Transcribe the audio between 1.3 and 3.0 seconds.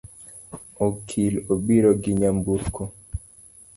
obiro gi nyamburko